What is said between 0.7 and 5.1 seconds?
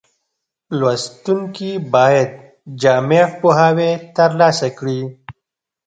لوستونکي باید جامع پوهاوی ترلاسه کړي.